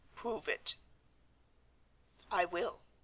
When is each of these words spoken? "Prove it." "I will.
"Prove 0.15 0.47
it." 0.47 0.77
"I 2.31 2.45
will. 2.45 2.81